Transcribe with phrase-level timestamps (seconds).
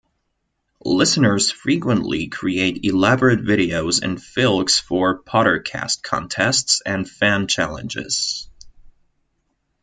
[0.83, 8.49] Listeners frequently create elaborate videos and filks for PotterCast contests and fan challenges.